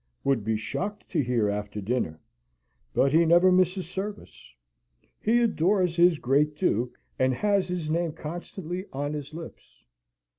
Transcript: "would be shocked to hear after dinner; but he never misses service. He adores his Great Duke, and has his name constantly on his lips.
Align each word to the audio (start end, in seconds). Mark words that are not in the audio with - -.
"would 0.23 0.43
be 0.43 0.57
shocked 0.57 1.07
to 1.11 1.21
hear 1.21 1.47
after 1.47 1.79
dinner; 1.79 2.19
but 2.91 3.11
he 3.11 3.23
never 3.23 3.51
misses 3.51 3.87
service. 3.87 4.51
He 5.19 5.39
adores 5.43 5.95
his 5.97 6.17
Great 6.17 6.55
Duke, 6.55 6.97
and 7.19 7.35
has 7.35 7.67
his 7.67 7.87
name 7.87 8.13
constantly 8.13 8.85
on 8.91 9.13
his 9.13 9.31
lips. 9.31 9.83